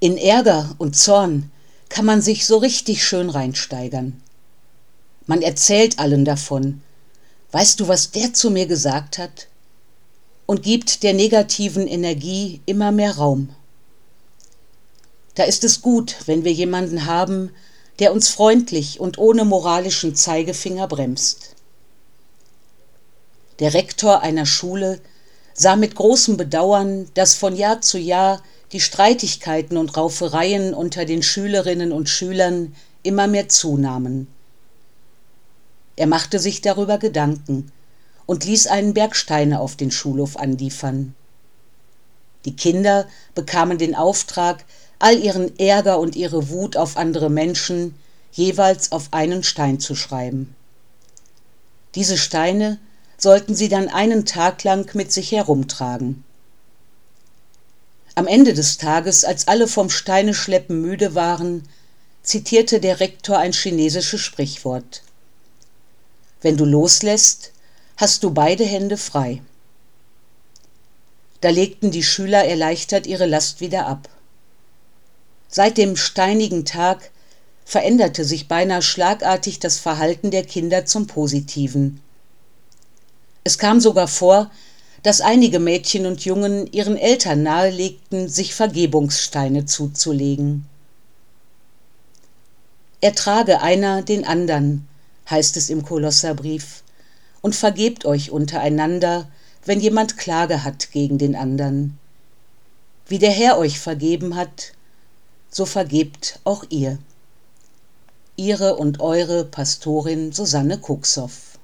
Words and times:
In 0.00 0.16
Ärger 0.16 0.76
und 0.78 0.94
Zorn 0.96 1.50
kann 1.88 2.04
man 2.04 2.22
sich 2.22 2.46
so 2.46 2.58
richtig 2.58 3.04
schön 3.04 3.30
reinsteigern. 3.30 4.20
Man 5.26 5.42
erzählt 5.42 5.98
allen 5.98 6.24
davon. 6.24 6.82
Weißt 7.50 7.80
du, 7.80 7.88
was 7.88 8.12
der 8.12 8.32
zu 8.32 8.50
mir 8.50 8.66
gesagt 8.66 9.18
hat? 9.18 9.48
Und 10.46 10.62
gibt 10.62 11.02
der 11.02 11.14
negativen 11.14 11.88
Energie 11.88 12.60
immer 12.64 12.92
mehr 12.92 13.16
Raum. 13.16 13.50
Da 15.34 15.44
ist 15.44 15.64
es 15.64 15.82
gut, 15.82 16.16
wenn 16.26 16.44
wir 16.44 16.52
jemanden 16.52 17.06
haben, 17.06 17.50
der 17.98 18.12
uns 18.12 18.28
freundlich 18.28 19.00
und 19.00 19.18
ohne 19.18 19.44
moralischen 19.44 20.14
Zeigefinger 20.14 20.86
bremst. 20.86 21.56
Der 23.58 23.74
Rektor 23.74 24.22
einer 24.22 24.46
Schule 24.46 25.00
sah 25.54 25.74
mit 25.74 25.96
großem 25.96 26.36
Bedauern, 26.36 27.10
dass 27.14 27.34
von 27.34 27.56
Jahr 27.56 27.80
zu 27.80 27.98
Jahr 27.98 28.40
die 28.72 28.80
Streitigkeiten 28.80 29.76
und 29.76 29.96
Raufereien 29.96 30.74
unter 30.74 31.04
den 31.04 31.22
Schülerinnen 31.22 31.92
und 31.92 32.08
Schülern 32.08 32.74
immer 33.02 33.26
mehr 33.26 33.48
zunahmen. 33.48 34.28
Er 35.96 36.06
machte 36.06 36.38
sich 36.38 36.60
darüber 36.60 36.98
Gedanken 36.98 37.72
und 38.26 38.44
ließ 38.44 38.66
einen 38.66 38.94
Berg 38.94 39.16
Steine 39.16 39.60
auf 39.60 39.76
den 39.76 39.90
Schulhof 39.90 40.36
anliefern. 40.36 41.14
Die 42.44 42.54
Kinder 42.54 43.08
bekamen 43.34 43.78
den 43.78 43.94
Auftrag, 43.94 44.64
all 44.98 45.18
ihren 45.18 45.58
Ärger 45.58 45.98
und 45.98 46.14
ihre 46.14 46.50
Wut 46.50 46.76
auf 46.76 46.96
andere 46.96 47.30
Menschen 47.30 47.94
jeweils 48.32 48.92
auf 48.92 49.08
einen 49.12 49.42
Stein 49.42 49.80
zu 49.80 49.94
schreiben. 49.94 50.54
Diese 51.94 52.16
Steine 52.16 52.78
sollten 53.16 53.54
sie 53.54 53.68
dann 53.68 53.88
einen 53.88 54.24
Tag 54.24 54.62
lang 54.62 54.94
mit 54.94 55.10
sich 55.10 55.32
herumtragen. 55.32 56.24
Am 58.14 58.26
Ende 58.26 58.54
des 58.54 58.78
Tages, 58.78 59.24
als 59.24 59.48
alle 59.48 59.68
vom 59.68 59.90
Steineschleppen 59.90 60.80
müde 60.80 61.14
waren, 61.14 61.68
zitierte 62.22 62.80
der 62.80 63.00
Rektor 63.00 63.38
ein 63.38 63.52
chinesisches 63.52 64.20
Sprichwort. 64.20 65.02
Wenn 66.40 66.56
du 66.56 66.64
loslässt, 66.64 67.52
hast 67.96 68.22
du 68.22 68.30
beide 68.30 68.64
Hände 68.64 68.96
frei. 68.96 69.42
Da 71.40 71.50
legten 71.50 71.90
die 71.90 72.02
Schüler 72.02 72.44
erleichtert 72.44 73.06
ihre 73.06 73.26
Last 73.26 73.60
wieder 73.60 73.86
ab. 73.86 74.08
Seit 75.48 75.78
dem 75.78 75.96
steinigen 75.96 76.64
Tag 76.64 77.10
veränderte 77.64 78.24
sich 78.24 78.48
beinahe 78.48 78.82
schlagartig 78.82 79.58
das 79.58 79.78
Verhalten 79.78 80.30
der 80.30 80.44
Kinder 80.44 80.84
zum 80.84 81.06
Positiven. 81.06 82.00
Es 83.44 83.58
kam 83.58 83.80
sogar 83.80 84.08
vor, 84.08 84.50
dass 85.02 85.20
einige 85.20 85.58
Mädchen 85.58 86.06
und 86.06 86.24
Jungen 86.24 86.70
ihren 86.72 86.96
Eltern 86.96 87.42
nahelegten, 87.42 88.28
sich 88.28 88.54
Vergebungssteine 88.54 89.64
zuzulegen. 89.64 90.66
Ertrage 93.00 93.60
einer 93.60 94.02
den 94.02 94.24
andern, 94.24 94.88
heißt 95.30 95.56
es 95.56 95.70
im 95.70 95.84
Kolosserbrief, 95.84 96.82
und 97.40 97.54
vergebt 97.54 98.04
euch 98.04 98.32
untereinander, 98.32 99.28
wenn 99.64 99.80
jemand 99.80 100.16
Klage 100.16 100.64
hat 100.64 100.90
gegen 100.90 101.18
den 101.18 101.36
andern. 101.36 101.96
Wie 103.06 103.18
der 103.18 103.30
Herr 103.30 103.58
euch 103.58 103.78
vergeben 103.78 104.34
hat, 104.34 104.72
so 105.50 105.64
vergebt 105.64 106.40
auch 106.44 106.64
ihr. 106.68 106.98
Ihre 108.36 108.76
und 108.76 109.00
eure 109.00 109.44
Pastorin 109.44 110.32
Susanne 110.32 110.78
Kuxoff 110.78 111.57